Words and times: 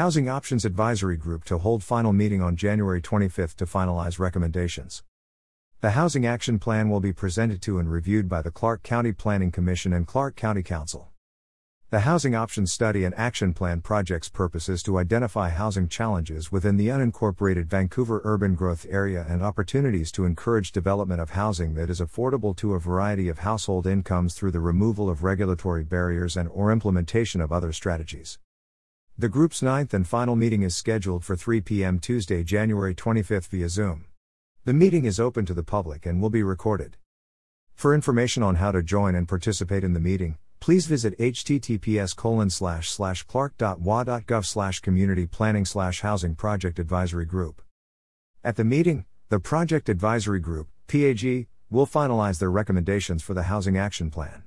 Housing 0.00 0.30
Options 0.30 0.64
Advisory 0.64 1.18
Group 1.18 1.44
to 1.44 1.58
hold 1.58 1.84
final 1.84 2.14
meeting 2.14 2.40
on 2.40 2.56
January 2.56 3.02
25 3.02 3.54
to 3.56 3.66
finalize 3.66 4.18
recommendations. 4.18 5.02
The 5.82 5.90
Housing 5.90 6.24
Action 6.24 6.58
Plan 6.58 6.88
will 6.88 7.00
be 7.00 7.12
presented 7.12 7.60
to 7.60 7.78
and 7.78 7.92
reviewed 7.92 8.26
by 8.26 8.40
the 8.40 8.50
Clark 8.50 8.82
County 8.82 9.12
Planning 9.12 9.52
Commission 9.52 9.92
and 9.92 10.06
Clark 10.06 10.36
County 10.36 10.62
Council. 10.62 11.10
The 11.90 12.00
Housing 12.00 12.34
Options 12.34 12.72
Study 12.72 13.04
and 13.04 13.14
Action 13.14 13.52
Plan 13.52 13.82
project's 13.82 14.30
purpose 14.30 14.70
is 14.70 14.82
to 14.84 14.96
identify 14.96 15.50
housing 15.50 15.86
challenges 15.86 16.50
within 16.50 16.78
the 16.78 16.88
unincorporated 16.88 17.66
Vancouver 17.66 18.22
urban 18.24 18.54
growth 18.54 18.86
area 18.88 19.26
and 19.28 19.42
opportunities 19.42 20.10
to 20.12 20.24
encourage 20.24 20.72
development 20.72 21.20
of 21.20 21.32
housing 21.32 21.74
that 21.74 21.90
is 21.90 22.00
affordable 22.00 22.56
to 22.56 22.72
a 22.72 22.80
variety 22.80 23.28
of 23.28 23.40
household 23.40 23.86
incomes 23.86 24.32
through 24.32 24.52
the 24.52 24.60
removal 24.60 25.10
of 25.10 25.24
regulatory 25.24 25.84
barriers 25.84 26.38
and 26.38 26.48
or 26.54 26.72
implementation 26.72 27.42
of 27.42 27.52
other 27.52 27.70
strategies. 27.70 28.38
The 29.20 29.28
group's 29.28 29.60
ninth 29.60 29.92
and 29.92 30.08
final 30.08 30.34
meeting 30.34 30.62
is 30.62 30.74
scheduled 30.74 31.26
for 31.26 31.36
3 31.36 31.60
p.m. 31.60 31.98
Tuesday, 31.98 32.42
January 32.42 32.94
25 32.94 33.44
via 33.48 33.68
Zoom. 33.68 34.06
The 34.64 34.72
meeting 34.72 35.04
is 35.04 35.20
open 35.20 35.44
to 35.44 35.52
the 35.52 35.62
public 35.62 36.06
and 36.06 36.22
will 36.22 36.30
be 36.30 36.42
recorded. 36.42 36.96
For 37.74 37.94
information 37.94 38.42
on 38.42 38.54
how 38.54 38.72
to 38.72 38.82
join 38.82 39.14
and 39.14 39.28
participate 39.28 39.84
in 39.84 39.92
the 39.92 40.00
meeting, 40.00 40.38
please 40.58 40.86
visit 40.86 41.18
https 41.18 42.16
clark.wa.gov 43.26 44.80
community 44.80 45.26
planning 45.26 45.66
housing 46.00 46.34
project 46.34 46.78
advisory 46.78 47.26
group. 47.26 47.60
At 48.42 48.56
the 48.56 48.64
meeting, 48.64 49.04
the 49.28 49.38
Project 49.38 49.90
Advisory 49.90 50.40
Group, 50.40 50.68
PAG, 50.86 51.46
will 51.68 51.86
finalize 51.86 52.38
their 52.38 52.50
recommendations 52.50 53.22
for 53.22 53.34
the 53.34 53.42
Housing 53.42 53.76
Action 53.76 54.10
Plan. 54.10 54.44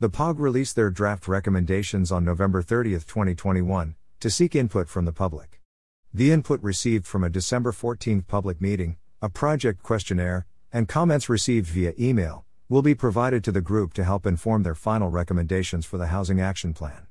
The 0.00 0.10
PAG 0.10 0.40
released 0.40 0.74
their 0.74 0.90
draft 0.90 1.28
recommendations 1.28 2.10
on 2.10 2.24
November 2.24 2.62
30, 2.62 2.94
2021, 2.94 3.94
to 4.20 4.30
seek 4.30 4.56
input 4.56 4.88
from 4.88 5.04
the 5.04 5.12
public. 5.12 5.60
The 6.12 6.32
input 6.32 6.60
received 6.62 7.06
from 7.06 7.22
a 7.22 7.30
December 7.30 7.70
14 7.70 8.22
public 8.22 8.60
meeting, 8.60 8.96
a 9.22 9.28
project 9.28 9.82
questionnaire, 9.82 10.46
and 10.72 10.88
comments 10.88 11.28
received 11.28 11.66
via 11.68 11.92
email 11.98 12.44
will 12.68 12.82
be 12.82 12.94
provided 12.94 13.42
to 13.44 13.52
the 13.52 13.60
group 13.60 13.94
to 13.94 14.04
help 14.04 14.26
inform 14.26 14.62
their 14.62 14.74
final 14.74 15.08
recommendations 15.08 15.86
for 15.86 15.96
the 15.96 16.08
Housing 16.08 16.40
Action 16.40 16.74
Plan. 16.74 17.06